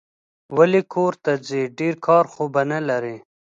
ولي 0.57 0.81
کورته 0.93 1.31
ځې؟ 1.47 1.61
ډېر 1.79 1.93
کار 2.07 2.25
خو 2.33 2.43
به 2.53 2.61
نه 2.71 2.79
لرې 2.87 3.17